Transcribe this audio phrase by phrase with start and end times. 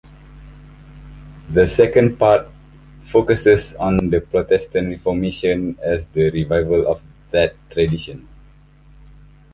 [1.51, 2.47] The second part
[3.03, 8.27] focuses on the Protestant Reformation as the revival of that tradition.